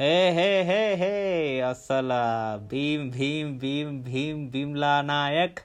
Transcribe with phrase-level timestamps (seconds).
[0.00, 2.14] హే హే హే హే అసలు
[2.66, 5.58] భీమ్ భీమ్ భీమ్ భీమ్ భీమ్లా నాయక్.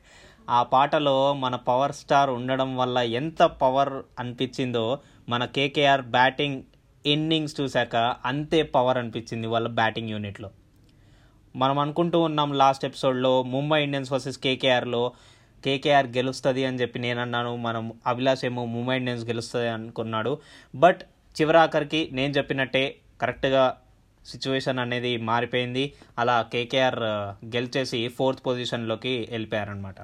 [0.49, 6.61] ఆ పాటలో మన పవర్ స్టార్ ఉండడం వల్ల ఎంత పవర్ అనిపించిందో మన కేకేఆర్ బ్యాటింగ్
[7.05, 7.95] ఇన్నింగ్స్ చూశాక
[8.25, 10.49] అంతే పవర్ అనిపించింది వాళ్ళ బ్యాటింగ్ యూనిట్లో.
[11.55, 15.11] మనం అనుకుంటూ ఉన్నాం లాస్ట్ ఎపిసోడ్లో ముంబై ఇండియన్స్ వర్సెస్ కేకేఆర్లో
[15.65, 20.39] కేకేఆర్ గెలుస్తుంది అని చెప్పి నేను అన్నాను మనం అభిలాష్ ఏమో ముంబై ఇండియన్స్ గెలుస్తుంది అనుకున్నాడు.
[20.75, 21.01] బట్
[21.41, 23.77] చివరాఖరికి నేను చెప్పినట్టే కరెక్ట్గా
[24.31, 25.83] సిచ్యువేషన్ అనేది మారిపోయింది.
[26.19, 26.99] అలా కేకేఆర్
[27.55, 29.95] గెలిచేసి ఫోర్త్ పొజిషన్లోకి వెళ్ళిపోయారనమాట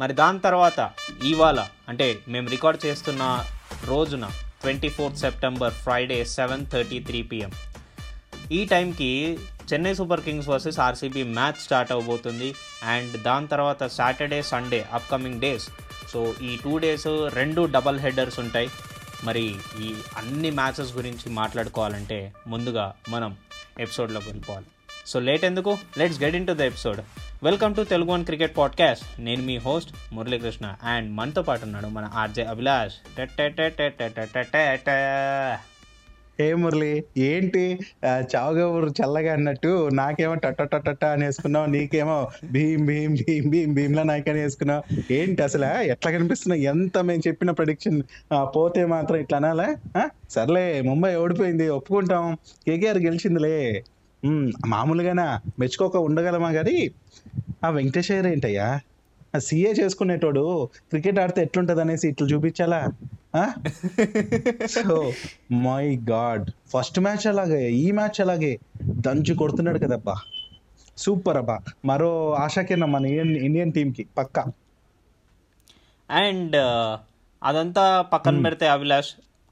[0.00, 0.90] మరి దాని తర్వాత
[1.32, 3.22] ఇవాళ అంటే మేము రికార్డ్ చేస్తున్న
[3.88, 4.26] రోజున
[4.62, 7.52] twenty fourth September Friday seven thirty three PM.
[8.52, 9.10] ఈ టైంకి
[9.72, 12.48] Chennai super kings versus RCB match start అవబోతుంది.
[12.92, 15.68] అండ్ దాని తర్వాత Saturday Sunday upcoming days.
[16.12, 18.68] So ఈ టూ డేస్ రెండు డబల్ హెడర్స్ ఉంటాయి.
[19.24, 23.36] మరి ఈ అన్ని మ్యాచెస్ గురించి మాట్లాడుకోవాలంటే ముందుగా మనం
[23.80, 24.66] ఎపిసోడ్లోకి వెళ్ళిపోవాలి.
[25.06, 25.78] సో లేట్ ఎందుకు?
[25.98, 27.00] Let's get into the episode
[27.42, 32.10] welcome to Telugu one cricket podcast నేను మీ హోస్ట్ మురళీకృష్ణ అండ్ మనతో పాటు ఉన్నాడు మన
[32.14, 32.94] ఆర్జే అభిలాష్.
[36.40, 37.78] ఏ మురళి ఏంటి?
[38.04, 44.02] ఆ, చావుగబురు చల్లగా అన్నట్టు నాకేమో టట్ట టట్ట అని వేసుకున్నావు నీకేమో భీమ్ భీమ్ భీమ్ భీమ్ భీమ్లా
[44.02, 44.82] నాయకని వేసుకున్నావు.
[45.12, 45.82] ఏంటి అసలు?
[45.82, 46.60] ఎట్లా కనిపిస్తున్నావు?
[46.60, 48.02] ఎంత మేము చెప్పిన ప్రొడిక్షన్
[48.56, 49.68] పోతే మాత్రం ఇట్లా అనాలా?
[49.96, 50.08] ఆ?
[50.30, 52.36] సర్లే ముంబై ఓడిపోయింది ఒప్పుకుంటాం.
[52.66, 53.84] కేకేఆర్ గెలిచిందిలే.
[54.66, 55.40] మామూలుగానా?
[55.58, 56.90] మెచ్చుకోక ఉండగలమా కానీ
[57.64, 58.80] ఆ వెంకటేశ్వర ఏంటయ్యా?
[59.36, 60.44] ఆ సీఏ చేసుకునేటోడు
[60.90, 62.80] క్రికెట్ ఆడితే ఎట్లుంటది అనేసి ఇట్లా చూపించాలా?
[64.66, 65.12] So
[65.52, 68.58] my god first match అలాగే ఈ మ్యాచ్ అలాగే.
[68.82, 70.14] దంచు కొడుతున్నాడు కదబ్బా.
[70.96, 71.58] సూపర్ అబ్బా.
[71.84, 74.44] మరో ఆశాకిరణం మన ఇండియన్ ఇండియన్ టీమ్కి పక్కా.
[76.10, 76.56] అండ్
[77.44, 79.08] అదంతా పక్కన పెడితే అభిలాష్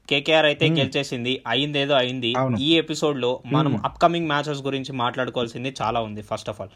[0.09, 1.43] కేకేఆర్ అయితే గెలిచేసింది.
[1.47, 1.79] అయింది.
[1.79, 2.33] ఏదో అయింది.
[2.59, 6.69] ఈ ఎపిసోడ్లో మనం అప్కమింగ్ మ్యాచెస్ గురించి మాట్లాడుకోవాల్సింది చాలా ఉంది ఫస్ట్ ఆఫ్ ఆల్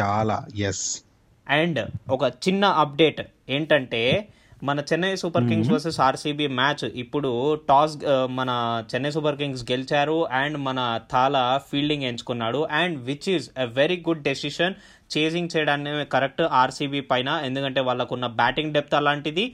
[0.00, 0.46] చాలా.
[0.56, 1.02] ఎస్
[1.48, 4.28] అండ్ ఒక చిన్న అప్డేట్ ఏంటంటే
[4.62, 7.30] మన Chennai super kings versus RCB match ఇప్పుడు
[7.68, 7.94] టాస్
[8.38, 8.50] మన
[8.92, 12.60] చెన్నై సూపర్ కింగ్స్ గెలిచారు అండ్ మన థాలా ఫీల్డింగ్ ఎంచుకున్నాడు.
[12.70, 14.74] And which is a very good decision
[15.16, 19.46] chasing చేయడానికి కరెక్ట్ ఆర్సీబీ పైన ఎందుకంటే వాళ్ళకున్న బ్యాటింగ్ డెప్త్ అలాంటిది.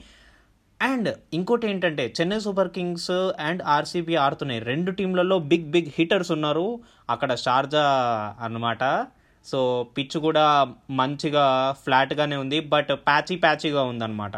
[0.81, 6.67] అండ్ ఇంకోటి ఏంటంటే Chennai super kings and RCB ఆడుతున్నాయి రెండు టీంలలో బిగ్ బిగ్ హిట్టర్స్ ఉన్నారు.
[7.09, 7.85] అక్కడ షార్జా
[8.41, 8.83] అన్నమాట.
[9.45, 9.59] సో
[9.97, 14.37] పిచ్ కూడా మంచిగా ఫ్లాట్గానే ఉంది బట్ ప్యాచీ ప్యాచీగా ఉందన్నమాట.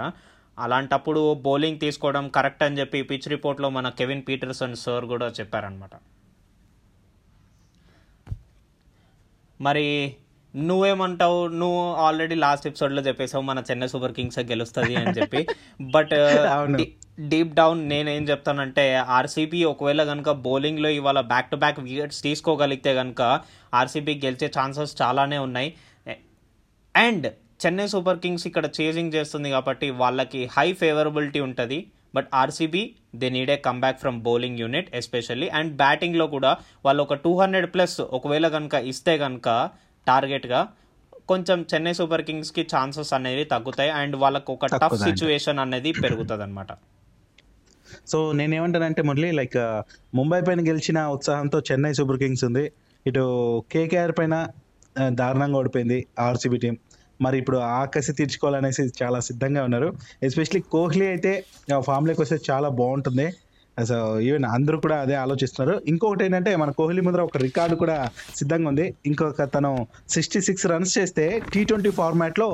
[0.59, 5.91] అలాంటప్పుడు బౌలింగ్ తీసుకోవడం కరెక్ట్ అని చెప్పి పిచ్ రిపోర్ట్లో మన కెవిన్ పీటర్సన్ సార్ కూడా చెప్పారనమాట
[9.61, 10.15] మరి
[10.55, 11.47] నువ్వేమంటావు?
[11.47, 15.47] నువ్వు ఆల్రెడీ లాస్ట్ ఎపిసోడ్లో చెప్పేసావు మన చెన్నై సూపర్ కింగ్స్ గెలుస్తుంది అని చెప్పి.
[15.81, 16.09] బట్.
[17.29, 23.41] డీప్ డౌన్ నేనేం చెప్తానంటే ఆర్సీబీ ఒకవేళ కనుక బౌలింగ్లో ఇవాళ బ్యాక్ టు బ్యాక్ వికెట్స్ తీసుకోగలిగితే కనుక
[23.73, 25.73] ఆర్సీబీ గెలిచే ఛాన్సెస్ చాలానే ఉన్నాయి.
[26.95, 27.27] అండ్
[27.59, 31.77] చెన్నై సూపర్ కింగ్స్ ఇక్కడ చేజింగ్ చేస్తుంది కాబట్టి వాళ్ళకి హై ఫేవరబిలిటీ ఉంటుంది.
[32.13, 32.81] But RCB
[33.15, 36.51] they need a comeback from bowling unit especially and బ్యాటింగ్లో కూడా
[36.85, 39.47] వాళ్ళు ఒక టూ హండ్రెడ్ ప్లస్ ఒకవేళ కనుక ఇస్తే కనుక
[40.07, 40.61] టార్గెట్గా
[41.29, 43.91] కొంచెం చెన్నై సూపర్ కింగ్స్కి ఛాన్సెస్ అనేవి తగ్గుతాయి.
[43.99, 46.71] అండ్ వాళ్ళకు ఒక టఫ్ సిచ్యువేషన్ అనేది పెరుగుతుంది అనమాట
[48.11, 49.57] సో నేనేమంటానంటే మురళి లైక్
[50.13, 52.65] ముంబై పైన గెలిచిన ఉత్సాహంతో చెన్నై సూపర్ కింగ్స్ ఉంది.
[53.05, 53.23] ఇటు
[53.71, 54.35] కేకేఆర్ పైన
[54.95, 56.75] ఆ, దారుణంగా ఓడిపోయింది ఆర్సీబీ టీం.
[57.25, 59.89] మరి ఇప్పుడు ఆకసి తీర్చుకోవాలనేసి చాలా సిద్ధంగా ఉన్నారు.
[60.27, 61.31] ఎస్పెషలీ కోహ్లీ అయితే
[61.87, 63.27] ఫామ్లోకి వస్తే చాలా బాగుంటుంది.
[63.89, 63.97] సో
[64.27, 65.75] ఈవెన్ అందరూ కూడా అదే ఆలోచిస్తున్నారు.
[65.91, 67.97] ఇంకొకటి ఏంటంటే మన కోహ్లీ ముందర ఒక రికార్డు కూడా
[68.39, 68.85] సిద్ధంగా ఉంది.
[69.09, 69.71] ఇంకొక తను
[70.15, 72.49] సిక్స్టీ సిక్స్ రన్స్ చేస్తే టీ ట్వంటీ ఫార్మాట్లో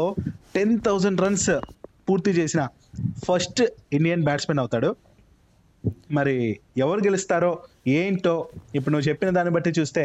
[0.56, 1.52] టెన్ థౌజండ్ రన్స్
[2.10, 2.62] పూర్తి చేసిన
[3.28, 3.62] ఫస్ట్
[3.98, 4.90] ఇండియన్ బ్యాట్స్మెన్ అవుతాడు.
[6.18, 6.36] మరి
[6.84, 7.52] ఎవరు గెలుస్తారో
[8.00, 8.36] ఏంటో
[8.78, 10.04] ఇప్పుడు నువ్వు చెప్పిన దాన్ని బట్టి చూస్తే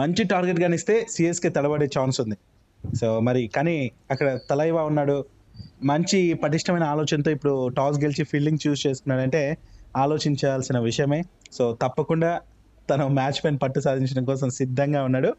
[0.00, 2.36] మంచి టార్గెట్ కానిస్తే సిఎస్కే తడబడే ఛాన్స్ ఉంది.
[2.94, 5.24] సో మరి కానీ అక్కడ తలైవా ఉన్నాడు.
[5.84, 9.56] మంచి పటిష్టమైన ఆలోచనతో ఇప్పుడు టాస్ గెలిచి ఫీల్డింగ్ చూస్ చేసుకున్నాడంటే
[9.96, 11.22] ఆలోచించాల్సిన విషయమే.
[11.52, 12.40] సో తప్పకుండా
[12.90, 15.36] తను మ్యాచ్ పైన పట్టు సాధించడం కోసం సిద్ధంగా ఉన్నాడు.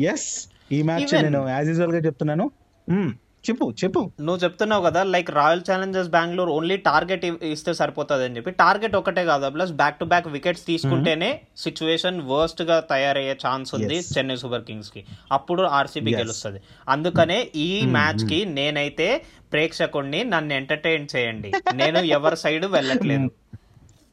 [0.00, 2.50] ఎస్ ఈ మ్యాచ్ నేను యాజ్ యూజువల్గా చెప్తున్నాను.
[2.88, 3.12] మ్మ్,
[3.44, 4.00] చెప్పు చెప్పు.
[4.20, 8.50] నువ్వు చెప్తున్నావు కదా like royal challengers Bengaluru only target ఇస్తే సరిపోతుంది అని చెప్పి.
[8.50, 13.98] టార్గెట్ ఒకటే కాదు plus back to back wickets తీసుకుంటేనే సిచ్యువేషన్ వర్స్ట్గా తయారయ్యే ఛాన్స్ ఉంది.
[14.18, 16.14] చెన్నై సూపర్ కింగ్స్కి అప్పుడు ఆర్సీబీ.
[16.14, 16.60] గెలుస్తుంది.
[16.88, 19.08] అందుకనే ఈ మ్యాచ్కి నేనైతే
[19.52, 21.52] ప్రేక్షకుడిని నన్ను ఎంటర్టైన్ చేయండి.
[21.74, 23.30] నేను ఎవరి సైడ్ వెళ్ళట్లేదు.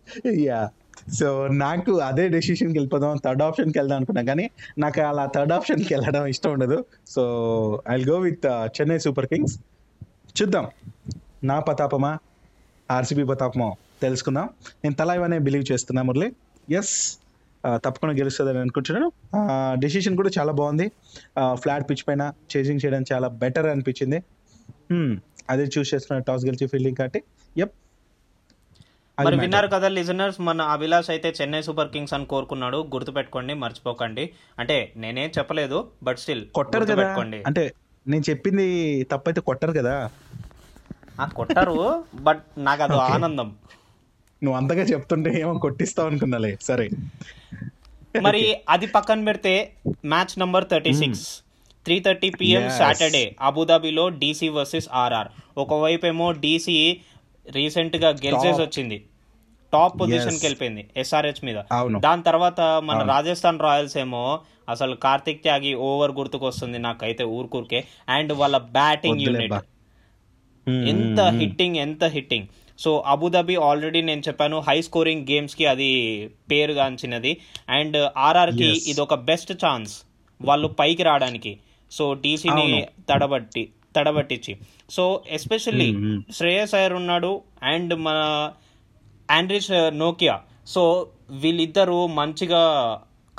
[0.47, 0.59] యా
[1.13, 6.25] సో నాకు అదే డెసిషన్కి వెళ్ళిపోదాం థర్డ్ ఆప్షన్కి వెళ్దాం అనుకున్నా కానీ నాకు అలా థర్డ్ ఆప్షన్కి వెళ్ళడం
[6.25, 6.85] ఇష్టం ఉండదు.
[7.07, 7.23] So
[7.89, 9.59] I go with Chennai super kings
[10.41, 10.67] చూద్దాం.
[11.43, 12.17] నా పతాపమా
[12.91, 13.71] ఆర్సీబీ పతాపమా
[14.01, 14.49] తెలుసుకుందాం.
[14.83, 16.31] నేను తలా ఇవన్నీ బిలీవ్ చేస్తున్నా మురళి.
[16.71, 17.17] ఎస్
[17.63, 19.11] uh, తప్పకుండా గెలుస్తుందని అనుకుంటున్నాను.
[19.79, 20.91] డెసిషన్ కూడా చాలా బాగుంది.
[21.53, 24.23] ఫ్లాట్ పిచ్ పైన చేసింగ్ చేయడం చాలా బెటర్ అనిపించింది.
[24.91, 25.17] Hmm.
[25.49, 27.23] అదే చూస్ చేస్తున్న టాస్ గెలిచి ఫీల్డింగ్ కాబట్టి
[27.57, 27.73] ఎప్
[29.25, 32.77] మరి విన్నారు కదా లిజనర్స్ మన అభిలాష్ అయితే చెన్నై సూపర్ కింగ్స్ అని కోరుకున్నాడు.
[32.93, 34.29] గుర్తుపెట్టుకోండి మర్చిపోకండి.
[34.59, 37.15] అంటే నేనేం చెప్పలేదు బట్ స్టిల్ కొట్టారు కదా.
[37.47, 37.73] అంటే
[38.07, 40.09] నేను చెప్పింది తప్పైతే కొట్టారు కదా.
[41.21, 43.55] ఆ, కొట్టారు బట్ నాకు అది ఆనందం.
[44.43, 46.57] నువ్వు అంతగా చెప్తుంటే ఏమో కొట్టిస్తావు అనుకున్నాలే.
[46.61, 46.89] సరే.
[48.21, 49.73] మరి అది పక్కన పెడితే
[50.05, 51.37] match number thirty six.
[51.85, 52.69] Three thirty PM.
[52.69, 55.27] Saturday అబుదాబిలో DC versus RR.
[55.57, 56.99] ఒకవైపు ఏమో డీసీ
[57.51, 59.05] రీసెంట్గా గెలిచేసి వచ్చింది.
[59.73, 61.55] టాప్ పొజిషన్కి వెళ్ళిపోయింది ఎస్ఆర్హెచ్ మీద.
[61.99, 64.39] దాని తర్వాత మన రాజస్థాన్ రాయల్స్ ఏమో
[64.69, 67.83] అసలు కార్తిక్ త్యాగి ఓవర్ గుర్తుకొస్తుంది నాకైతే ఊరుకూరికే.
[68.09, 69.53] అండ్ వాళ్ళ బ్యాటింగ్ యూనిట్.
[70.69, 72.47] ఎంత హిట్టింగ్ ఎంత hitting
[72.79, 77.37] so Abu Dhabi already నేను చెప్పాను హై స్కోరింగ్ గేమ్స్కి అది పేరుగాంచినది.
[77.69, 78.77] And ఆర్ఆర్కి Yes.
[78.87, 80.01] ఇది ఒక బెస్ట్ ఛాన్స్
[80.41, 81.59] వాళ్ళు పైకి రావడానికి.
[81.91, 82.85] సో టీసీని.
[83.09, 83.69] తడబట్టి.
[83.97, 84.57] తడబట్టించి.
[84.89, 86.33] So especially Hmm, hmm.
[86.33, 88.51] Shreyas Iyer ఉన్నాడు అండ్ మన
[89.31, 90.39] ఆండ్రిచ్ నోకియా.
[90.67, 92.63] సో వీళ్ళిద్దరూ మంచిగా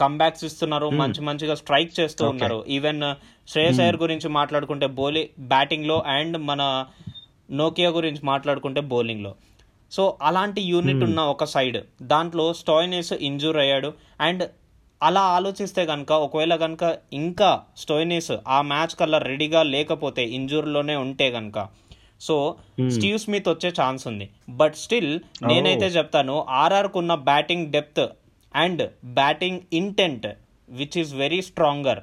[0.00, 2.28] కంబ్యాక్స్ ఇస్తున్నారు మంచి మంచిగా స్ట్రైక్ చేస్తూ.
[2.28, 2.64] ఉన్నారు.
[2.68, 3.02] ఈవెన్
[3.48, 6.86] శ్రేయస్ అయ్యర్ గురించి మాట్లాడుకుంటే బౌలి బ్యాటింగ్లో అండ్ మన
[7.50, 9.34] నోకియా గురించి మాట్లాడుకుంటే బౌలింగ్లో.
[9.92, 13.92] సో అలాంటి యూనిట్ ఉన్న ఒక సైడ్ దాంట్లో స్టోయినిస్ ఇంజూర్ అయ్యాడు.
[14.20, 14.48] అండ్
[15.02, 21.68] అలా ఆలోచిస్తే కనుక ఒకవేళ కనుక ఇంకా స్టోయినిస్ ఆ మ్యాచ్ కల్లా రెడీగా లేకపోతే ఇంజూర్లోనే ఉంటే కనుక
[22.20, 22.56] సో
[22.88, 24.30] స్టీవ్ స్మిత్ వచ్చే ఛాన్స్ ఉంది.
[24.48, 28.06] బట్ స్టిల్ నేనైతే చెప్తాను ఆర్ఆర్ కున్న batting depth
[28.56, 30.26] and batting intent
[30.70, 32.00] which is very stronger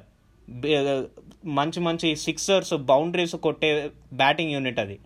[1.44, 4.98] మంచి మంచి సిక్సర్స్ బౌండరీస్ కొట్టే బ్యాటింగ్ యూనిట్ అది.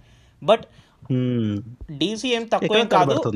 [0.43, 0.65] But
[1.11, 1.57] Hmm.
[1.91, 3.31] డీసీఎం తక్కువేం ఎక్కువ కాదు.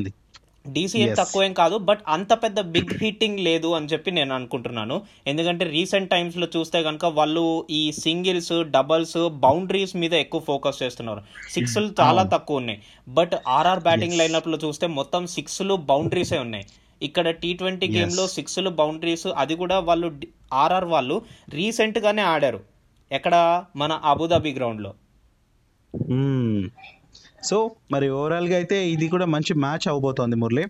[0.67, 1.17] డీసీఎం Yes.
[1.17, 5.01] తక్కువేం కాదు బట్ అంత పెద్ద బిగ్ హిట్టింగ్ లేదు అని చెప్పి నేను అనుకుంటున్నాను.
[5.27, 11.21] ఎందుకంటే రీసెంట్ టైమ్స్లో చూస్తే కనుక వాళ్ళు ఈ సింగిల్స్ డబల్స్ బౌండరీస్ మీద ఎక్కువ ఫోకస్ చేస్తున్నారు.
[11.51, 12.81] సిక్స్లు చాలా తక్కువ ఉన్నాయి.
[13.07, 16.65] బట్ ఆర్ఆర్ బ్యాటింగ్ లైనప్లో చూస్తే మొత్తం సిక్స్లు బౌండరీసే ఉన్నాయి.
[17.01, 20.11] ఇక్కడ టీ ట్వంటీ గేమ్లో సిక్స్లు బౌండరీస్ అది కూడా వాళ్ళు
[20.53, 22.59] ఆర్ఆర్ వాళ్ళు రీసెంట్ గానే ఆడారు.
[23.11, 23.65] ఎక్కడ?
[23.75, 24.93] మన అబుదాబి గ్రౌండ్లో.
[27.49, 27.57] సో
[27.93, 30.65] మరి ఓవరాల్గా అయితే ఇది కూడా మంచి మ్యాచ్ అవబోతోంది మురళి.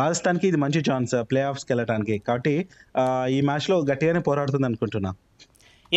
[0.00, 2.54] రాజస్థాన్కి ఇది మంచి ఛాన్స్ ప్లే ఆఫ్స్కి వెళ్ళడానికి కాబట్టి
[3.36, 5.10] ఈ మ్యాచ్లో గట్టిగానే పోరాడుతుంది అనుకుంటున్నా.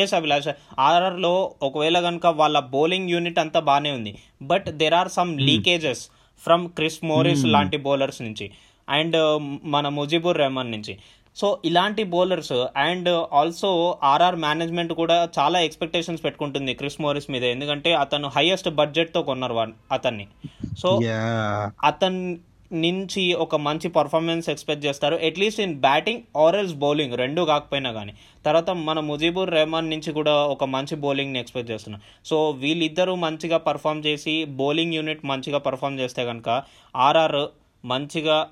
[0.04, 0.48] ఎస్ అభిలాష్.
[0.88, 1.34] ఆర్ఆర్లో
[1.68, 4.14] ఒకవేళ కనుక వాళ్ళ బౌలింగ్ యూనిట్ అంతా బాగానే ఉంది.
[4.52, 6.02] But there are some leakages
[6.46, 8.48] from Chris Morris లాంటి బౌలర్స్ నుంచి.
[8.98, 9.18] అండ్
[9.76, 10.96] మన ముజిబుర్ రెహమాన్ నుంచి.
[11.36, 17.44] సో ఇలాంటి bowlers and also RR management కూడా చాలా ఎక్స్పెక్టేషన్స్ పెట్టుకుంటుంది క్రిస్ మోరిస్ మీద.
[17.44, 20.28] ఎందుకంటే అతను హైయెస్ట్ బడ్జెట్తో కొన్నారు అతన్ని.
[20.78, 21.00] సో.
[21.84, 22.38] అతని
[22.74, 28.14] నుంచి ఒక మంచి పర్ఫార్మెన్స్ ఎక్స్పెక్ట్ చేస్తారు at least in batting or else bowling రెండు కాకపోయినా కానీ
[28.46, 32.02] తర్వాత మన ముజీబుర్ రెహమాన్ నుంచి కూడా ఒక మంచి బౌలింగ్ని ఎక్స్పెక్ట్ చేస్తున్నాం.
[32.26, 36.64] సో వీళ్ళిద్దరూ మంచిగా పర్ఫామ్ చేసి బౌలింగ్ యూనిట్ మంచిగా పర్ఫామ్ చేస్తే కనుక
[36.96, 37.48] ఆర్ఆర్
[37.86, 38.48] మంచిగా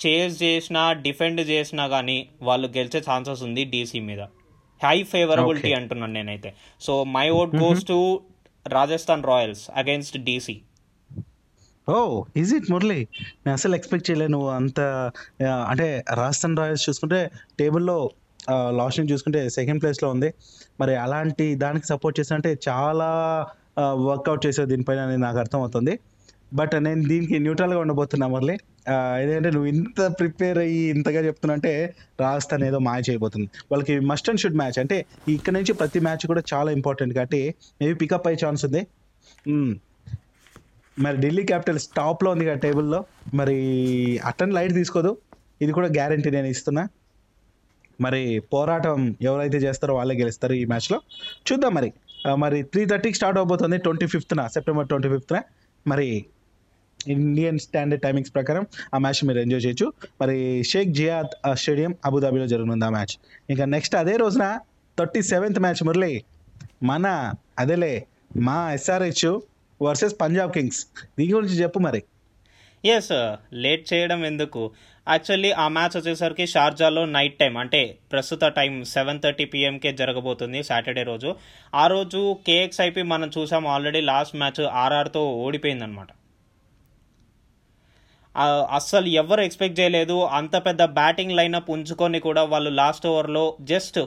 [0.00, 2.18] చేజ్ చేసినా డిఫెండ్ చేసినా కానీ
[2.48, 4.22] వాళ్ళు గెలిచే ఛాన్సెస్ ఉంది డీసీ మీద.
[4.80, 5.72] High favourability.
[5.80, 6.50] అంటున్నాను నేనైతే.
[6.86, 7.98] So my vote goes to
[8.66, 10.56] Rajasthan royals against DC
[11.88, 11.96] oh
[12.40, 13.00] is it Murali
[13.44, 14.80] నేను అసలు ఎక్స్పెక్ట్ చేయలే నువ్వు అంత
[15.70, 15.88] అంటే
[16.20, 17.18] రాజస్థాన్ రాయల్స్ చూసుకుంటే
[17.58, 17.96] టేబుల్లో
[18.78, 20.28] లాస్ట్ నుంచి చూసుకుంటే సెకండ్ ప్లేస్లో ఉంది.
[20.80, 23.10] మరి అలాంటి దానికి సపోర్ట్ చేసినంటే చాలా
[24.08, 25.94] వర్కౌట్ చేసావు దీనిపైన నాకు అర్థమవుతుంది.
[26.58, 28.56] బట్ నేను దీనికి న్యూట్రల్గా ఉండబోతున్నా మురళి.
[29.22, 31.54] ఏదంటే నువ్వు ఇంత ప్రిపేర్ అయ్యి ఇంతగా చెప్తున్నా
[32.24, 33.46] రాజస్థాన్ ఏదో మ్యాచ్ అయిపోతుంది.
[33.72, 34.78] వాళ్ళకి మస్ట్ అండ్ షుడ్ మ్యాచ్.
[34.82, 34.96] అంటే
[35.36, 37.42] ఇక్కడ నుంచి ప్రతి మ్యాచ్ కూడా చాలా ఇంపార్టెంట్ కాబట్టి
[37.80, 38.82] మేబీ పికప్ అయ్యే ఛాన్స్ ఉంది.
[41.04, 43.00] మరి ఢిల్లీ క్యాపిటల్స్ టాప్లో ఉంది కదా టేబుల్లో
[43.40, 43.56] మరి
[44.30, 45.10] అటన్ లైట్ తీసుకోదు.
[45.64, 46.84] ఇది కూడా గ్యారంటీ నేను ఇస్తున్నా.
[48.04, 50.98] మరి పోరాటం ఎవరైతే చేస్తారో వాళ్ళే గెలుస్తారు ఈ మ్యాచ్లో
[51.48, 51.90] చూద్దాం మరి.
[52.42, 53.76] మరి త్రీ థర్టీకి స్టార్ట్ అవబోతుంది.
[53.86, 55.36] ట్వంటీ ఫిఫ్త్న సెప్టెంబర్ ట్వంటీ ఫిఫ్త్న
[55.86, 56.08] మరి
[57.08, 59.92] ఇండియన్ స్టాండర్డ్ టైమింగ్స్ ప్రకారం ఆ మ్యాచ్ మీరు ఎంజాయ్ చేయొచ్చు.
[60.20, 63.14] మరి షేక్ జియాద్ స్టేడియం అబుదాబిలో జరగనుంది ఆ మ్యాచ్.
[63.50, 64.58] ఇంకా నెక్స్ట్ అదే రోజున
[64.98, 66.24] థర్టీ సెవెంత్ మ్యాచ్ మురళి
[66.82, 68.06] మన అదేలే
[68.36, 69.40] మా ఎస్ఆర్హెచ్
[69.82, 70.86] వర్సెస్ పంజాబ్ కింగ్స్
[71.18, 72.02] దీని గురించి చెప్పు మరి.
[72.84, 73.12] ఎస్
[73.52, 74.72] లేట్ చేయడం ఎందుకు?
[75.08, 81.02] యాక్చువల్లీ ఆ మ్యాచ్ వచ్చేసరికి షార్జాలో నైట్ టైం అంటే ప్రస్తుత టైం సెవెన్ థర్టీ పిఎంకే జరగబోతుంది సాటర్డే
[81.02, 81.36] రోజు.
[81.74, 86.08] ఆ రోజు కేఎక్స్ఐపి మనం చూసాం ఆల్రెడీ లాస్ట్ మ్యాచ్ ఆర్ఆర్తో ఓడిపోయిందనమాట
[88.70, 90.24] అస్సలు ఎవరు ఎక్స్పెక్ట్ చేయలేదు.
[90.24, 94.00] అంత పెద్ద బ్యాటింగ్ లైనప్ ఉంచుకొని కూడా వాళ్ళు లాస్ట్ ఓవర్లో జస్ట్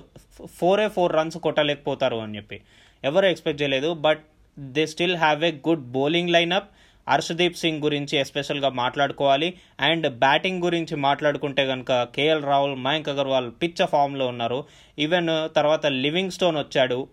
[0.45, 2.61] ఫోరే ఫోర్ రన్స్ కొట్టలేకపోతారు అని చెప్పి
[3.03, 3.93] ఎవరు ఎక్స్పెక్ట్ చేయలేదు.
[3.93, 4.23] But
[4.59, 6.69] they still have a good bowling lineup.
[7.09, 9.53] Harshdeep Singh గురించి ఎస్పెషల్గా మాట్లాడుకోవాలి.
[9.79, 14.63] అండ్ బ్యాటింగ్ గురించి మాట్లాడుకుంటే కనుక కేఎల్ రాహుల్ మయాంక్ అగర్వాల్ పిచ్చ ఫామ్లో ఉన్నారు.
[14.99, 17.07] ఈవెన్ తర్వాత లివింగ్ స్టోన్ వచ్చాడు.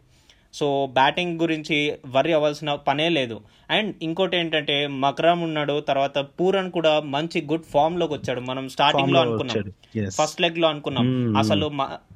[0.55, 3.41] సో బ్యాటింగ్ గురించి వరి అవ్వాల్సిన పనే లేదు.
[3.71, 8.41] అండ్ ఇంకోటి ఏంటంటే మక్రమ్ ఉన్నాడు తర్వాత పూరన్ కూడా మంచి గుడ్ ఫామ్లోకి వచ్చాడు.
[8.41, 9.73] మనం స్టార్టింగ్లో అనుకున్నాం.
[10.11, 11.37] ఫస్ట్ లెగ్లో అనుకున్నాం.
[11.37, 11.69] అసలు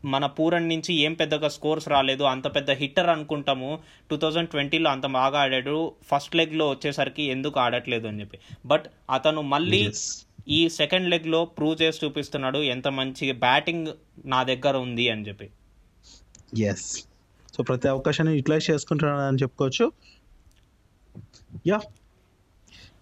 [0.04, 2.22] మన పూరన్ నుంచి ఏం పెద్దగా స్కోర్స్ రాలేదు.
[2.22, 3.78] అంత పెద్ద హిట్టర్ అనుకుంటాము.
[4.10, 5.92] టూ థౌజండ్ ట్వంటీలో అంత బాగా ఆడాడు.
[6.06, 8.38] ఫస్ట్ లెగ్లో వచ్చేసరికి ఎందుకు ఆడట్లేదు అని చెప్పి.
[8.66, 9.90] బట్ అతను మళ్ళీ.
[10.48, 13.86] ఈ సెకండ్ లెగ్లో ప్రూవ్ చేసి చూపిస్తున్నాడు ఎంత మంచి బ్యాటింగ్
[14.24, 15.50] నా దగ్గర ఉంది అని చెప్పి.
[16.64, 17.07] ఎస్
[17.58, 19.84] సో ప్రతి అవకాశాన్ని యూటిలైజ్ చేసుకుంటున్నాడు అని చెప్పుకోవచ్చు.
[21.70, 21.78] యా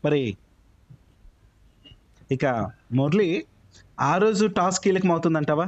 [0.05, 0.21] మరి
[2.35, 2.45] ఇక
[2.99, 3.29] మురళి
[4.11, 5.67] ఆ రోజు టాస్ కీలకం అవుతుందంటావా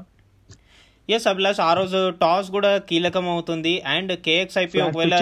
[1.08, 5.18] ఎస్ అభిలాష్ ఆ రోజు టాస్ కూడా కీలకం అవుతుంది అండ్ కేఎక్స్ఐపి ఒకవేళ.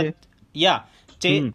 [0.55, 0.77] యా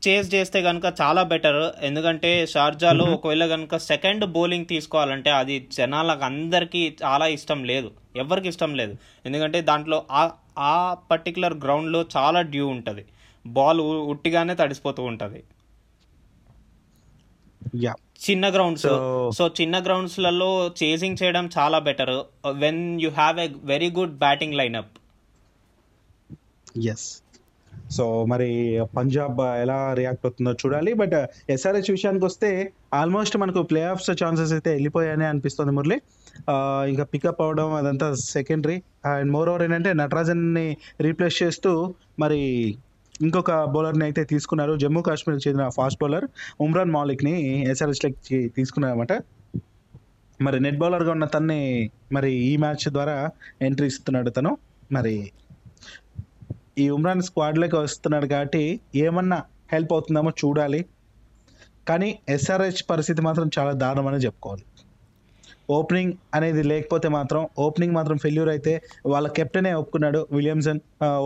[0.05, 6.81] చేస్ చేస్తే కనుక చాలా బెటర్ ఎందుకంటే షార్జాలో ఒకవేళ కనుక సెకండ్ బౌలింగ్ తీసుకోవాలంటే అది జనాలకు అందరికీ
[7.03, 7.89] చాలా ఇష్టం లేదు.
[8.23, 8.93] ఎవరికి ఇష్టం లేదు.
[9.27, 9.99] ఎందుకంటే దాంట్లో
[10.57, 13.05] ఆ పర్టికులర్ గ్రౌండ్లో చాలా డ్యూ ఉంటుంది.
[13.47, 15.43] బాల్ ఉట్టిగానే తడిసిపోతూ ఉంటుంది.
[17.75, 17.93] యా
[18.29, 18.87] చిన్న గ్రౌండ్స్
[19.37, 24.91] సో చిన్న గ్రౌండ్స్లలో చేసింగ్ చేయడం చాలా better when you have a very good batting lineup
[26.87, 27.20] yes
[27.97, 28.49] so మరి
[28.97, 30.91] పంజాబ్ ఎలా రియాక్ట్ అవుతుందో చూడాలి.
[31.01, 31.15] బట్
[31.55, 32.49] ఎస్ఆర్హెచ్ విషయానికి వస్తే
[32.99, 35.97] ఆల్మోస్ట్ మనకు ప్లే ఆఫ్స్ ఛాన్సెస్ అయితే వెళ్ళిపోయాయని అనిపిస్తుంది మురళి.
[36.91, 38.77] ఇంకా పికప్ అవడం అదంతా సెకండరీ
[39.13, 40.67] అండ్ మోర్ ఓవర్ ఏంటంటే నటరాజన్ని
[41.07, 41.71] రీప్లేస్ చేస్తూ
[42.19, 42.39] మరి
[43.21, 44.73] ఇంకొక బౌలర్ని అయితే తీసుకున్నారు.
[44.83, 46.25] జమ్మూ కాశ్మీర్కి చెందిన ఫాస్ట్ బౌలర్
[46.65, 47.35] ఉమ్రాన్ మాలిక్ని
[47.71, 49.13] ఎస్ఆర్హెచ్లోకి తీసుకున్నారన్నమాట.
[50.39, 51.59] మరి నెట్ బౌలర్గా ఉన్న తన్ని
[52.11, 53.17] మరి ఈ మ్యాచ్ ద్వారా
[53.67, 54.51] ఎంట్రీ ఇస్తున్నాడు తను.
[54.97, 55.15] మరి
[56.83, 58.63] ఈ ఉమ్రాన్ స్క్వాడ్లోకి వస్తున్నాడు కాబట్టి
[59.05, 59.39] ఏమన్నా
[59.73, 60.81] హెల్ప్ అవుతుందేమో చూడాలి.
[61.89, 64.63] కానీ ఎస్ఆర్హెచ్ పరిస్థితి మాత్రం చాలా దారుణమని చెప్పుకోవాలి.
[65.75, 68.73] ఓపెనింగ్ అనేది లేకపోతే మాత్రం ఓపెనింగ్ మాత్రం ఫెయిల్యూర్ అయితే
[69.11, 70.79] వాళ్ళ కెప్టెనే ఒప్పుకున్నాడు విలియమ్సన్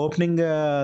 [0.04, 0.42] ఓపెనింగ్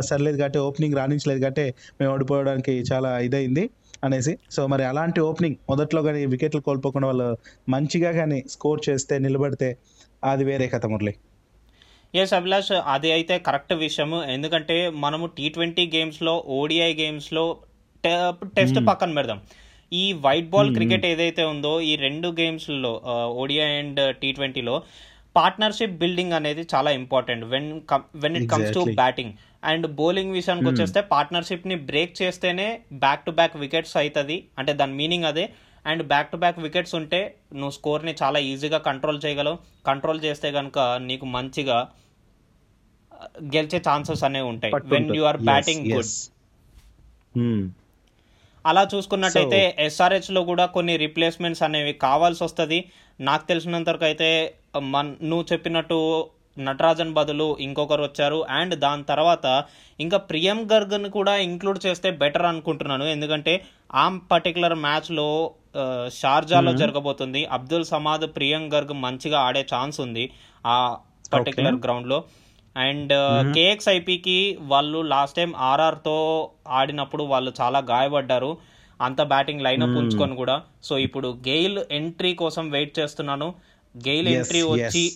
[0.10, 1.66] సర్లేదు కాబట్టి ఓపెనింగ్ రాణించలేదు కాబట్టి
[2.00, 3.66] మేము ఓడిపోవడానికి చాలా ఇదైంది
[4.08, 4.34] అనేసి.
[4.56, 7.30] సో మరి అలాంటి ఓపెనింగ్ మొదట్లో కానీ వికెట్లు కోల్పోకుండా వాళ్ళు
[7.76, 9.70] మంచిగా కానీ స్కోర్ చేస్తే నిలబడితే
[10.32, 11.14] అది వేరే కథ మురళి.
[12.20, 14.18] ఎస్ అభిలాష్ అది అయితే కరెక్ట్ విషయము.
[14.36, 17.46] ఎందుకంటే మనము టీ ట్వంటీ గేమ్స్లో ఓడిఐ గేమ్స్లో
[18.58, 19.40] టెస్ట్ పక్కన పెడదాం.
[19.92, 22.92] ఈ వైట్ బాల్ క్రికెట్ ఏదైతే ఉందో ఈ రెండు గేమ్స్లో
[23.42, 24.76] ఓడిఐ అండ్ టీ ట్వంటీలో
[25.38, 27.68] పార్ట్నర్షిప్ బిల్డింగ్ అనేది చాలా important when
[28.24, 28.82] when it comes to.
[29.02, 29.34] Batting
[29.72, 32.68] and bowling విషయానికి వచ్చేస్తే పార్ట్నర్షిప్ని బ్రేక్ చేస్తేనే
[33.04, 35.46] బ్యాక్ టు బ్యాక్ వికెట్స్ అవుతుంది అంటే దాని మీనింగ్ అదే.
[35.86, 37.20] And back to back wickets ఉంటే
[37.54, 39.58] నువ్వు స్కోర్ని చాలా ఈజీగా కంట్రోల్ చేయగలవు.
[39.88, 41.78] కంట్రోల్ చేస్తే కనుక నీకు మంచిగా
[43.12, 43.20] ఆ,
[43.54, 44.72] గెలిచే ఛాన్సెస్ అనేవి ఉంటాయి.
[44.94, 46.12] When you are batting good
[48.66, 52.80] అలా చూసుకున్నట్టయితే ఎస్ఆర్హెచ్లో కూడా కొన్ని రిప్లేస్మెంట్స్ అనేవి కావాల్సి వస్తుంది.
[53.20, 54.30] నాకు తెలిసినంత వరకు అయితే
[54.94, 55.98] మన్ నువ్వు చెప్పినట్టు
[56.58, 58.46] నటరాజన్ బదులు ఇంకొకరు వచ్చారు.
[58.50, 59.46] అండ్ దాని తర్వాత
[60.00, 63.06] ఇంకా ప్రియం గర్గ్ని కూడా ఇంక్లూడ్ చేస్తే బెటర్ అనుకుంటున్నాను.
[63.06, 63.54] ఎందుకంటే
[63.94, 65.52] ఆ పర్టికులర్ మ్యాచ్లో
[66.14, 67.46] షార్జాలో జరగబోతుంది.
[67.46, 70.32] అబ్దుల్ సమాద్ ప్రియం గర్గ్ మంచిగా ఆడే ఛాన్స్ ఉంది
[70.66, 70.98] ఆ
[71.34, 72.24] పర్టికులర్ గ్రౌండ్లో.
[72.78, 73.14] అండ్
[73.54, 78.58] కేఎక్స్ ఐపీకి వాళ్ళు లాస్ట్ టైం ఆర్ఆర్తో ఆడినప్పుడు వాళ్ళు చాలా గాయపడ్డారు.
[79.02, 80.62] అంత బ్యాటింగ్ లైనప్ ఉంచుకొని కూడా.
[80.84, 83.56] సో ఇప్పుడు గెయిల్ ఎంట్రీ కోసం వెయిట్ చేస్తున్నాను.
[84.08, 84.62] Gayle entry.
[84.62, 85.12] వచ్చి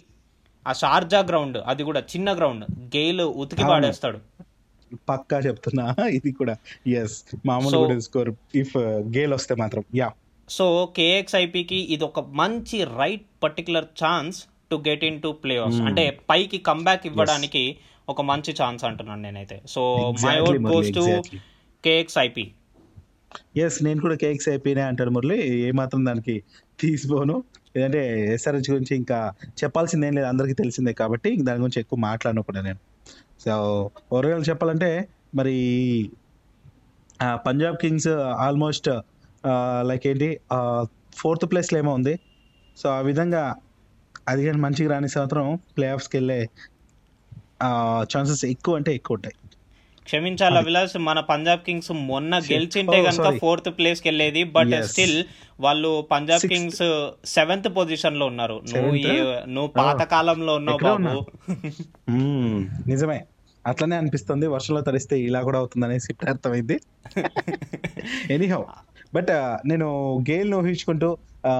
[0.67, 2.65] ఆ షార్జా గ్రౌండ్ అది కూడా చిన్న గ్రౌండ్.
[2.96, 3.63] గెయిల్ ఉతికి.
[3.63, 4.20] పాడేస్తాడు.
[5.09, 5.95] పక్కా చెప్తున్నా.
[6.09, 6.57] ఇది కూడా.
[6.87, 8.77] ఎస్ మామూలు కూడా స్కోర్ ఇఫ్
[9.17, 9.83] గేల్ వస్తే మాత్రం.
[9.95, 10.11] యా
[10.49, 16.57] సో కేఎక్స్ ఐపీకి ఇది ఒక మంచి right particular chance to get into playoff అంటే పైకి
[16.57, 17.77] కంబ్యాక్ ఇవ్వడానికి
[18.09, 19.61] ఒక మంచి ఛాన్స్ అంటున్నాను నేనైతే.
[19.67, 21.39] So my vote Murali, goes to exactly.
[22.17, 22.51] KXIP
[23.57, 25.57] yes నేను కూడా కేక్స్ అయిపోయినా అంటాడు మురళి.
[25.57, 26.43] ఏమాత్రం దానికి
[26.79, 27.43] తీసిపోను.
[27.75, 29.33] ఎందుకంటే ఎస్ఆర్హెచ్ గురించి ఇంకా
[29.63, 30.27] చెప్పాల్సిందేం లేదు.
[30.27, 32.77] అందరికీ తెలిసిందే కాబట్టి దాని గురించి ఎక్కువ మాట్లాడను కూడా నేను.
[33.45, 33.55] సో
[34.13, 34.89] ఓవరాల్ చెప్పాలంటే
[35.35, 35.55] మరి
[37.45, 38.89] పంజాబ్ కింగ్స్ ఆల్మోస్ట్
[39.81, 40.29] లైక్ ఏంటి
[41.15, 42.13] ఫోర్త్ ప్లేస్లో ఏమో ఉంది
[42.77, 43.43] సో ఆ విధంగా
[44.27, 45.47] అది కానీ మంచిగా రాని సంవత్సరం
[45.77, 46.39] ప్లే ఆఫ్స్కి వెళ్ళే
[48.03, 49.35] ఛాన్సెస్ ఎక్కువ అంటే ఎక్కువ ఉంటాయి
[50.05, 52.39] క్షమించాలి అభిలాష్ మన పంజాబ్ కింగ్స్ మొన్న.
[52.51, 53.29] గెలిచింటే కనుక.
[53.39, 54.75] ఫోర్త్ ప్లేస్కి వెళ్ళేది బట్.
[54.89, 55.17] స్టిల్
[55.59, 56.43] వాళ్ళు పంజాబ్.
[56.47, 56.83] కింగ్స్
[57.27, 58.91] సెవెంత్ పొజిషన్లో ఉన్నారు నువ్వు
[59.47, 61.21] నువ్వు పాత కాలంలో ఉన్నావు బాబు.
[62.87, 63.19] నిజమే
[63.67, 64.48] అట్లనే అనిపిస్తుంది.
[64.48, 66.79] వర్షంలో తడిస్తే ఇలా కూడా అవుతుంది అనేసి అర్థమైంది.
[68.31, 68.62] ఎనీహౌ
[69.13, 69.31] బట్
[69.67, 69.88] నేను
[70.29, 71.17] గేల్ ఊహించుకుంటూ
[71.48, 71.53] ఆ,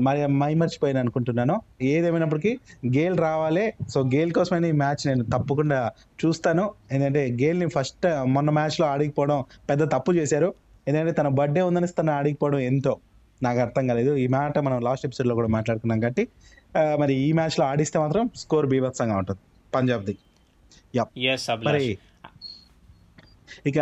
[0.00, 1.54] మరి మై మర్చిపోయాను అనుకుంటున్నాను.
[1.82, 2.50] ఏదేమైనప్పటికీ
[2.86, 3.72] గేల్ రావాలి.
[3.88, 5.78] సో గేల్ కోసమైన ఈ మ్యాచ్ నేను తప్పకుండా
[6.24, 6.64] చూస్తాను.
[6.92, 10.54] ఎందుకంటే గేల్ని ఫస్ట్ మొన్న మ్యాచ్లో ఆడిపోవడం పెద్ద తప్పు చేశారు.
[10.88, 12.96] ఎందుకంటే తన బర్త్డే ఉందని తను ఆడిపోవడం ఎంతో.
[13.42, 14.16] నాకు అర్థం కాలేదు.
[14.16, 16.28] ఈ మాట మనం లాస్ట్ ఎపిసోడ్లో కూడా మాట్లాడుకున్నాం కాబట్టి
[17.00, 19.40] మరి ఈ మ్యాచ్లో ఆడిస్తే మాత్రం స్కోర్ బీభత్సంగా ఉంటుంది.
[19.74, 20.14] పంజాబ్ది.
[21.64, 21.98] మరి
[23.66, 23.78] ఇక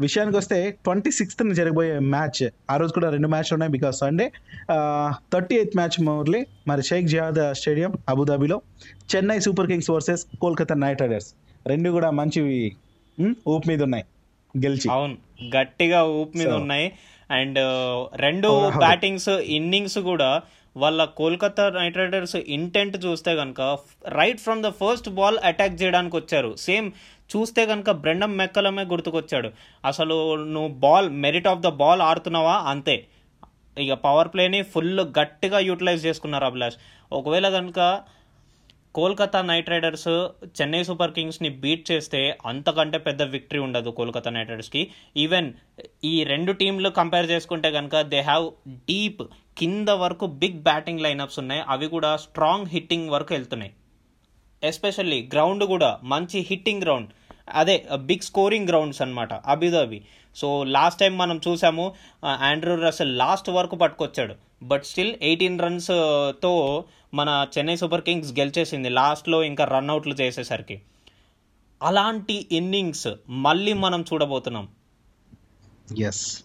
[0.00, 2.40] విషయానికి వస్తే ట్వంటీ సిక్స్త్ జరగబోయే మ్యాచ్
[2.70, 4.26] ఆ రోజు కూడా రెండు మ్యాచ్లు ఉన్నాయి because Sunday.
[5.32, 8.62] Thirty eighth match Murali మరి Sheikh Zayed stadium అబుదాబిలో
[9.14, 11.34] Chennai super kings versus Kolkata knight riders.
[11.66, 12.40] రెండు కూడా మంచి
[13.18, 14.04] ఉమ్, ఊపు మీద ఉన్నాయి
[14.64, 14.88] గెలిచి.
[14.88, 15.16] అవును
[15.56, 16.92] గట్టిగా ఊపు మీద ఉన్నాయి.
[17.30, 17.58] అండ్
[18.16, 18.48] రెండు.
[18.78, 20.42] బ్యాటింగ్స్ ఇన్నింగ్స్ కూడా
[20.76, 23.78] వాళ్ళ కోల్కతా నైట్ రైడర్స్ ఇంటెంట్ చూస్తే కనుక
[24.08, 26.56] right from the first ball attack చేయడానికి వచ్చారు.
[26.56, 26.92] సేమ్
[27.36, 29.50] చూస్తే కనుక బ్రెండమ్ మెక్కలమే గుర్తుకొచ్చాడు.
[29.84, 32.56] అసలు నువ్వు ball merit of the ball ఆడుతున్నావా?
[32.56, 33.06] అంతే.
[33.78, 36.74] ఇక పవర్ ప్లేని ఫుల్ గట్టిగా యూటిలైజ్ చేసుకున్నారు అభిలాష్.
[37.12, 38.02] ఒకవేళ కనుక
[38.96, 40.10] Kolkata knight riders
[40.58, 44.82] Chennai super కింగ్స్ని beat చేస్తే అంతకంటే పెద్ద విక్టరీ ఉండదు కోల్కతా నైట్ రైడర్స్కి.
[45.16, 45.48] ఈవెన్
[46.04, 48.46] ఈ రెండు టీంలు కంపేర్ చేసుకుంటే కనుక దే హ్యావ్
[48.90, 49.22] డీప్
[49.58, 51.62] కింద వరకు బిగ్ బ్యాటింగ్ లైనప్స్ ఉన్నాయి.
[51.68, 53.72] అవి కూడా స్ట్రాంగ్ హిట్టింగ్ వరకు వెళ్తున్నాయి.
[54.62, 57.10] ఎస్పెషల్లీ గ్రౌండ్ కూడా మంచి హిట్టింగ్ గ్రౌండ్
[57.60, 57.76] అదే
[58.10, 59.98] బిగ్ స్కోరింగ్ గ్రౌండ్స్ అన్నమాట Abu Dhabi
[60.36, 61.84] so last time మనం చూసాము
[62.48, 64.34] ఆండ్రూ రసెల్ లాస్ట్ వరకు పట్టుకొచ్చాడు.
[64.64, 68.88] బట్ స్టిల్ ఎయిటీన్ రన్స్తో మన చెన్నై సూపర్ కింగ్స్ గెలిచేసింది.
[68.88, 70.80] లాస్ట్లో ఇంకా రన్అట్లు చేసేసరికి.
[71.82, 74.68] అలాంటి ఇన్నింగ్స్ మళ్ళీ మనం చూడబోతున్నాం.
[75.98, 76.42] ఎస్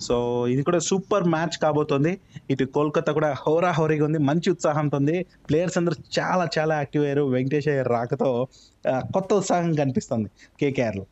[0.00, 2.20] సో ఇది కూడా సూపర్ మ్యాచ్ కాబోతోంది.
[2.50, 4.18] ఇటు కోల్కతా కూడా హోరా హోరీగా ఉంది.
[4.18, 5.26] మంచి ఉత్సాహంతో ఉంది.
[5.48, 7.22] ప్లేయర్స్ అందరూ చాలా చాలా యాక్టివ్ అయ్యారు.
[7.22, 8.46] వెంకటేష్ రాకతో
[8.88, 10.28] కొత్త ఉత్సాహం కనిపిస్తుంది.
[10.60, 11.06] కేకేఆర్లో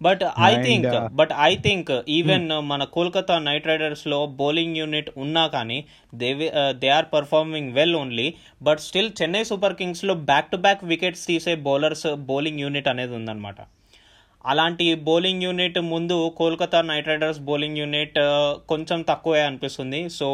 [0.00, 0.86] but I think
[1.18, 5.78] but I think even మన కోల్కతా నైట్ రైడర్స్లో బౌలింగ్ యూనిట్ ఉన్నా కానీ
[6.20, 6.30] they
[6.82, 8.28] they are performing well only
[8.68, 13.58] but still Chennai super కింగ్స్లో back to back wickets తీసే బౌలర్స్ బౌలింగ్ యూనిట్ అనేది ఉందన్నమాట.
[14.44, 18.18] అలాంటి బౌలింగ్ యూనిట్ ముందు Kolkata knight riders bowling unit
[18.72, 20.00] కొంచెం తక్కువే అనిపిస్తుంది.
[20.18, 20.28] So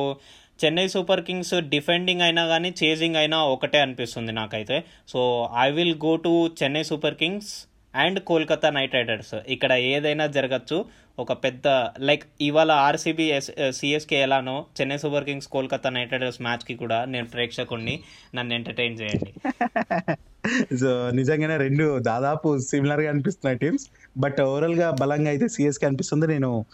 [0.61, 4.77] Chennai super kings defending అయినా కానీ చేజింగ్ అయినా ఒకటే అనిపిస్తుంది నాకైతే.
[5.13, 5.21] So
[5.67, 7.53] I will go to Chennai super kings
[7.95, 9.35] and Kolkata knight riders.
[9.49, 10.85] ఇక్కడ ఏదైనా జరగచ్చు.
[11.19, 11.69] ఒక పెద్ద
[12.01, 17.27] లైక్ ఇవాళ ఆర్సీబీ ఎస్ సిఎస్కే ఎలానో Chennai super kings Kolkata knight riders మ్యాచ్కి కూడా నేను
[17.27, 18.01] ప్రేక్షకుడిని
[18.35, 19.33] నన్ను ఎంటర్టైన్ చేయండి.
[20.81, 23.87] సో నిజంగానే రెండు దాదాపు సిమిలర్గా అనిపిస్తున్నాయి టీమ్స్.
[24.19, 26.27] బట్ ఓవరాల్గా బలంగా అయితే సిఎస్కే అనిపిస్తుంది.
[26.27, 26.65] నేను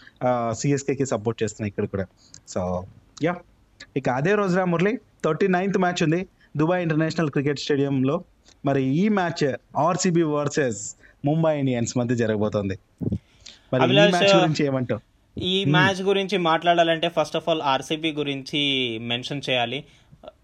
[0.51, 2.05] సిఎస్కేకి సపోర్ట్ చేస్తున్నాను ఇక్కడ కూడా.
[2.47, 2.85] So
[3.23, 3.35] ya.
[3.97, 4.99] ఇక అదే రోజున మురళి.
[5.25, 6.27] థర్టీ నైన్త్ మ్యాచ్ ఉంది.
[6.57, 8.23] దుబాయ్ ఇంటర్నేషనల్ క్రికెట్ స్టేడియంలో.
[8.65, 12.75] మరి ఈ match RCB versus Mumbai Indians మధ్య జరగబోతోంది.
[13.73, 15.01] మరి ఈ మ్యాచ్ గురించి ఏమంటావు?
[15.39, 18.61] ఈ మ్యాచ్ గురించి మాట్లాడాలంటే ఫస్ట్ ఆఫ్ ఆల్ ఆర్సీబీ గురించి
[19.11, 19.83] మెన్షన్ చేయాలి.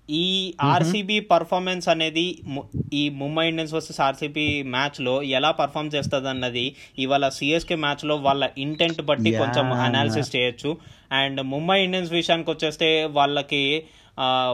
[0.10, 2.24] ఈ ఆర్సీబీ పర్ఫార్మెన్స్ అనేది
[2.94, 6.66] ఈ ముంబై ఇండియన్స్ వర్సెస్ ఆర్సీబీ మ్యాచ్లో ఎలా పర్ఫామ్ చేస్తుంది అన్నది
[7.00, 9.32] ఇవాళ సిఎస్కే మ్యాచ్లో వాళ్ళ ఇంటెంట్ బట్టి.
[9.32, 10.78] కొంచెం అనాలిసిస్ చేయొచ్చు.
[11.12, 13.64] అండ్ ముంబై ఇండియన్స్ విషయానికి వచ్చేస్తే వాళ్ళకి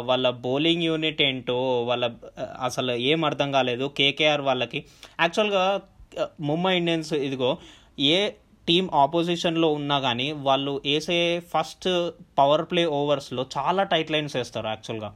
[0.10, 2.06] వాళ్ళ బౌలింగ్ యూనిట్ ఏంటో వాళ్ళ
[2.62, 3.86] అసలు ఏం అర్థం కాలేదు.
[3.98, 4.80] కేకేఆర్ వాళ్ళకి.
[5.22, 5.82] యాక్చువల్గా
[6.16, 7.50] Uh, ముంబై ఇండియన్స్ ఇదిగో
[8.10, 8.18] ఏ
[8.68, 11.18] టీం ఆపోజిషన్లో ఉన్నా కానీ వాళ్ళు వేసే
[11.54, 11.88] ఫస్ట్
[12.38, 15.10] పవర్ ప్లే ఓవర్స్లో చాలా టైట్ లైన్స్ వేస్తారు యాక్చువల్గా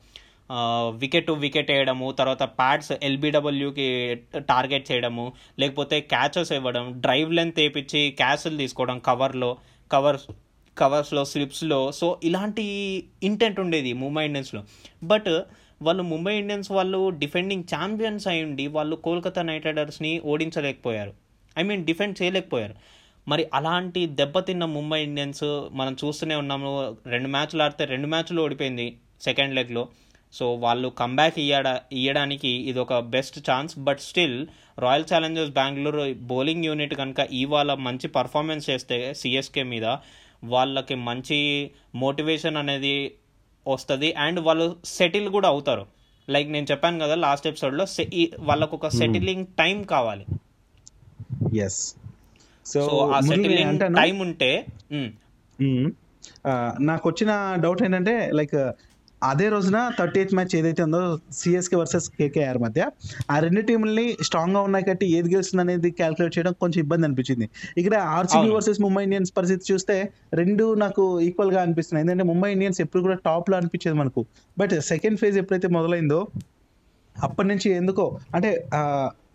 [0.95, 3.88] వికెట్ టు వికెట్ వేయడము తర్వాత ప్యాడ్స్ ఎల్బిడబ్ల్యూకి
[4.51, 5.25] టార్గెట్ చేయడము
[5.60, 9.51] లేకపోతే క్యాచెస్ ఇవ్వడం డ్రైవ్ లెంత్ వేపించి క్యాచ్లు తీసుకోవడం కవర్లో
[9.91, 10.27] కవర్స్
[10.77, 12.65] కవర్స్లో స్లిప్స్లో సో ఇలాంటి
[13.23, 14.62] ఇంటెంట్ ఉండేది ముంబై ఇండియన్స్లో
[15.03, 15.31] బట్
[15.81, 21.13] వాళ్ళు ముంబై ఇండియన్స్ వాళ్ళు డిఫెండింగ్ ఛాంపియన్స్ అయ్యుండి వాళ్ళు కోల్కతా నైట్ రైడర్స్ని ఓడించలేకపోయారు.
[21.55, 22.75] ఐ మీన్ డిఫెండ్ చేయలేకపోయారు.
[23.27, 26.71] మరి అలాంటి దెబ్బతిన్న ముంబై ఇండియన్స్ మనం చూస్తూనే ఉన్నాము.
[27.13, 28.87] రెండు మ్యాచ్లు ఆడితే రెండు మ్యాచ్లు ఓడిపోయింది
[29.21, 29.83] సెకండ్ లెగ్లో
[30.33, 34.39] సో వాళ్ళు కంబ్యాక్ ఇయ్యడా ఇయ్యడానికి ఇది ఒక best chance but still
[34.79, 39.85] royal challengers Bengaluru bowling unit కనుక ఇవాళ మంచి పర్ఫార్మెన్స్ చేస్తే సిఎస్కే మీద
[40.43, 41.39] వాళ్ళకి మంచి
[41.95, 42.95] మోటివేషన్ అనేది
[43.67, 45.86] వస్తుంది అండ్ వాళ్ళు సెటిల్ కూడా అవుతారు.
[46.27, 47.86] లైక్ నేను చెప్పాను కదా లాస్ట్ ఎపిసోడ్లో
[48.39, 50.25] వాళ్ళకు ఒక సెటిలింగ్ టైం కావాలి.
[51.60, 51.80] ఎస్
[52.65, 52.82] సో
[53.15, 54.51] ఆ సెటిలింగ్ టైం ఉంటే
[56.82, 58.56] నాకు వచ్చిన డౌట్ ఏంటంటే లైక్
[59.21, 60.99] అదే రోజున థర్టీ ఎయిత్ మ్యాచ్ ఏదైతే ఉందో
[61.38, 62.82] సిఎస్కే వర్సెస్ కేకేఆర్ మధ్య
[63.32, 67.45] ఆ రెండు టీంలని స్ట్రాంగ్గా ఉన్నాయి కాబట్టి ఏది గెలుస్తుంది అనేది క్యాల్కులేట్ చేయడం కొంచెం ఇబ్బంది అనిపించింది.
[67.82, 68.49] ఇక్కడ ఆర్సీబీ.
[68.56, 69.95] వర్సెస్ ముంబై ఇండియన్స్ పరిస్థితి చూస్తే
[70.34, 72.03] రెండు నాకు ఈక్వల్గా అనిపిస్తున్నాయి.
[72.06, 74.23] ఎందుకంటే ముంబై ఇండియన్స్ ఎప్పుడు కూడా టాప్లో అనిపించేది మనకు.
[74.58, 76.19] బట్ సెకండ్ ఫేజ్ ఎప్పుడైతే మొదలైందో
[77.15, 78.51] అప్పటి నుంచి ఎందుకో అంటే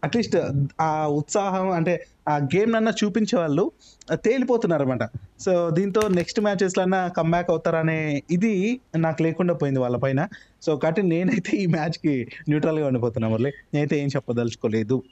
[0.05, 0.37] అట్లీస్ట్
[0.81, 3.73] ఆ ఉత్సాహం అంటే ఆ గేమ్ అన్నా చూపించే వాళ్ళు
[4.13, 5.05] తేలిపోతున్నారు అనమాట
[5.41, 10.29] సో దీంతో నెక్స్ట్ మ్యాచెస్లో అన్నా కమ్బ్యాక్ అవుతారనే ఇది నాకు లేకుండా పోయింది వాళ్ళ పైన.
[10.63, 13.53] సో కాబట్టి నేనైతే ఈ మ్యాచ్కి న్యూట్రల్గా ఉండిపోతున్నా మురళి.
[13.75, 15.03] నేనైతే ఏం చెప్పదలుచుకోలేదు.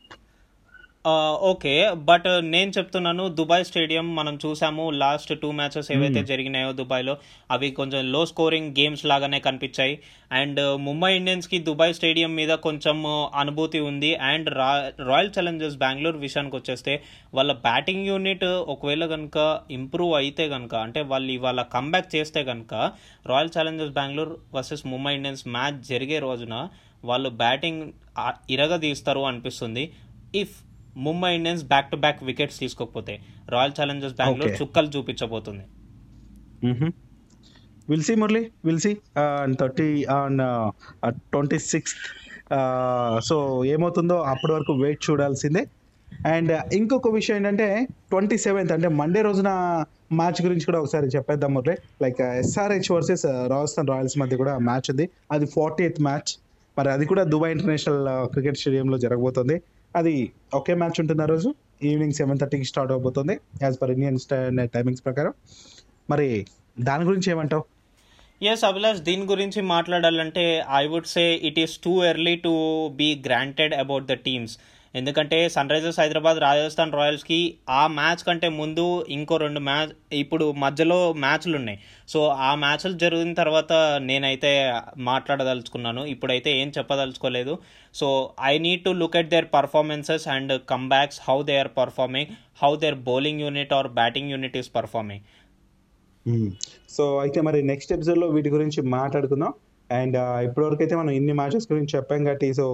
[1.50, 1.72] ఓకే
[2.08, 7.14] బట్ నేను చెప్తున్నాను దుబాయ్ స్టేడియం మనం చూసాము లాస్ట్ టూ మ్యాచెస్ ఏవైతే జరిగినాయో దుబాయ్లో
[7.54, 9.94] అవి కొంచెం లో స్కోరింగ్ గేమ్స్ లాగానే కనిపించాయి.
[10.32, 12.98] అండ్ ముంబై ఇండియన్స్కి దుబాయ్ స్టేడియం మీద కొంచెం
[13.42, 14.14] అనుభూతి ఉంది.
[14.30, 14.70] అండ్ రా
[15.10, 16.94] రాయల్ ఛాలెంజర్స్ బెంగళూరు విషయానికి వచ్చేస్తే
[17.34, 19.38] వాళ్ళ బ్యాటింగ్ యూనిట్ ఒకవేళ కనుక
[19.70, 22.74] ఇంప్రూవ్ అయితే కనుక అంటే వాళ్ళు ఇవాళ కంబ్యాక్ చేస్తే కనుక
[23.26, 26.56] royal challengers Bengaluru versus Mumbai Indians match జరిగే రోజున
[27.04, 27.84] వాళ్ళు బ్యాటింగ్
[28.50, 29.84] ఇరగదీస్తారు అనిపిస్తుంది.
[30.34, 30.56] If
[31.06, 33.14] Mumbai Indians back to back wickets తీసుకోకపోతే
[33.54, 34.54] రాయల్ ఛాలెంజర్స్ బెంగళూరు.
[34.62, 35.64] చుక్కలు చూపించబోతుంది.
[37.90, 40.38] Will see Murali will see on thirty on
[41.32, 42.02] twenty sixth
[43.28, 45.62] so ఏమవుతుందో అప్పటి వరకు వెయిట్ చూడాల్సిందే.
[46.34, 49.50] అండ్ ఇంకొక విషయం ఏంటంటే ట్వంటీ సెవెంత్ అంటే మండే రోజున
[50.12, 55.10] మ్యాచ్ గురించి కూడా ఒకసారి చెప్పేద్దాం Murali like SRH versus Rajasthan royals మధ్య కూడా మ్యాచ్ ఉంది.
[55.32, 56.30] అది ఫార్టీ ఎయిత్ మ్యాచ్
[56.78, 59.56] మరి అది కూడా దుబాయ్ ఇంటర్నేషనల్ క్రికెట్ స్టేడియంలో జరగబోతుంది.
[59.96, 63.40] అది ఒకే మ్యాచ్ ఉంటుంది ఆ రోజు ఈవినింగ్ సెవెన్ థర్టీకి స్టార్ట్ అవబోతుంది.
[63.62, 64.18] యాజ్ పర్ ఇండియన్
[64.68, 65.32] టైమింగ్స్ ప్రకారం.
[66.10, 66.46] మరి
[66.80, 67.64] దాని గురించి ఏమంటావు?
[68.42, 72.52] ఎస్ అభిలాష్ దీని గురించి మాట్లాడాలంటే I would say it is too early to
[72.88, 74.58] be granted about the teams
[74.94, 77.38] ఎందుకంటే సన్ రైజర్స్ హైదరాబాద్ రాజస్థాన్ రాయల్స్కి
[77.80, 78.84] ఆ మ్యాచ్ కంటే ముందు
[79.16, 81.78] ఇంకో రెండు మ్యాచ్ ఇప్పుడు మధ్యలో మ్యాచ్లు ఉన్నాయి.
[82.12, 83.72] సో ఆ మ్యాచ్లు జరిగిన తర్వాత
[84.08, 84.52] నేనైతే
[85.10, 86.04] మాట్లాడదలుచుకున్నాను.
[86.14, 87.54] ఇప్పుడైతే ఏం చెప్పదలుచుకోలేదు.
[88.00, 88.08] So
[88.52, 93.00] I need to look at their performances and comebacks how they are performing how their
[93.10, 95.24] bowling unit or batting unit is performing
[96.96, 99.52] so అయితే మరి నెక్స్ట్ ఎపిసోడ్లో వీటి గురించి మాట్లాడుకుందాం.
[99.90, 102.66] అండ్ uh, ఇప్పటివరకు అయితే మనం ఇన్ని మ్యాచెస్ గురించి చెప్పాం కాబట్టి సో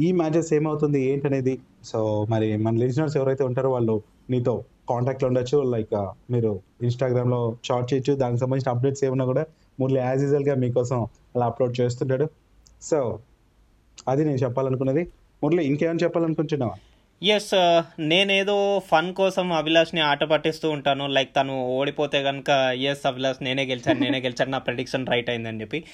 [0.00, 1.58] ఈ మ్యాచెస్ ఏమవుతుంది ఏంటనేది?
[1.84, 5.62] సో మరి మన లిజనర్స్ ఎవరైతే ఉంటారో వాళ్ళు నీతో కాంటాక్ట్లో ఉండొచ్చు.
[5.62, 8.14] లైక్ మీరు ఇన్స్టాగ్రామ్లో షార్ట్ చేయొచ్చు.
[8.14, 9.46] దానికి సంబంధించిన అప్డేట్స్ ఏమన్నా కూడా
[9.80, 11.02] మురళి యాజ్ యూజువల్గా మీకోసం
[11.36, 12.28] అలా అప్లోడ్ చేస్తుంటాడు.
[12.82, 13.18] సో
[14.08, 15.12] అది నేను చెప్పాలనుకున్నది.
[15.44, 16.76] మురళి ఇంకేమైనా చెప్పాలనుకుంటున్నావా?
[17.22, 21.06] ఎస్ నేనేదో ఫన్ కోసం అభిలాష్ని ఆట పట్టిస్తూ ఉంటాను.
[21.06, 24.50] లైక్ తను ఓడిపోతే కనుక ఎస్ అభిలాష్ నేనే గెలిచాను నేనే గెలిచాను.
[24.50, 25.84] నా ప్రెడిక్షన్ రైట్ అయిందని చెప్పి.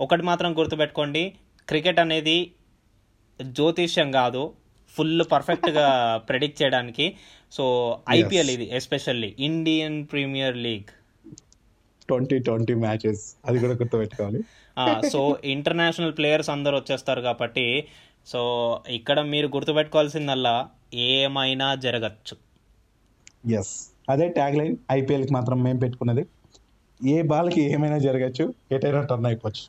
[0.00, 1.32] ఒకటి మాత్రం గుర్తుపెట్టుకోండి.
[1.68, 2.50] క్రికెట్ అనేది
[3.58, 4.42] జ్యోతిష్యం కాదు
[4.94, 5.86] ఫుల్ పర్ఫెక్ట్గా
[6.28, 7.06] ప్రెడిక్ట్ చేయడానికి.
[7.56, 7.64] సో
[8.18, 10.90] ఐపీఎల్ ఇది especially Indian Premier League
[12.08, 14.40] twenty twenty matches అది కూడా గుర్తుపెట్టుకోవాలి.
[15.12, 15.20] సో
[15.54, 17.66] ఇంటర్నేషనల్ ప్లేయర్స్ అందరు వచ్చేస్తారు కాబట్టి
[18.30, 18.40] సో
[18.98, 20.54] ఇక్కడ మీరు గుర్తుపెట్టుకోవాల్సిందల్లా
[21.10, 22.34] ఏమైనా జరగచ్చు.
[23.58, 23.74] ఎస్
[24.12, 26.24] అదే ట్యాగ్ లైన్ ఐపీఎల్కి మాత్రం మేము పెట్టుకున్నది.
[27.00, 28.44] ఏ బాల్కి ఏమైనా జరగచ్చు
[28.76, 29.64] ఎటైనా టర్న్ అయిపోవచ్చు.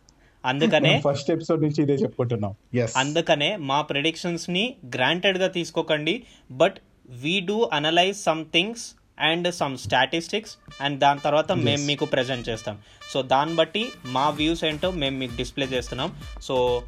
[0.45, 2.55] అందుకనే ఫస్ట్ ఎపిసోడ్ నుంచి ఇదే చెప్పుకుంటున్నాం.
[2.97, 6.75] అందుకనే మా ప్రెడిక్షన్స్ని గ్రాంటెడ్గా తీసుకోకండి but
[7.09, 12.77] we do analyse some things and some statistics and దాని తర్వాత మేము మీకు ప్రజెంట్ చేస్తాం.
[13.13, 16.15] సో దాన్ని బట్టి మా వ్యూస్ ఏంటో మేము మీకు డిస్ప్లే చేస్తున్నాం.
[16.41, 16.83] సో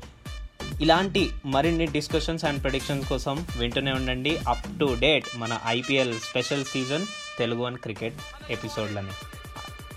[0.81, 4.37] ఇలాంటి మరిన్ని డిస్కషన్స్ అండ్ ప్రెడిక్షన్స్ కోసం వింటూనే ఉండండి.
[4.37, 7.05] అప్ టు డేట్ మన IPL special season
[7.39, 8.13] Telugu and cricket
[8.49, 9.13] ఎపిసోడ్లని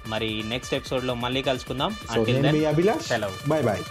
[0.08, 1.90] మరి నెక్స్ట్ ఎపిసోడ్లో మళ్ళీ కలుసుకుందాం.
[3.02, 3.48] సెలవు.
[3.48, 3.82] Bye bye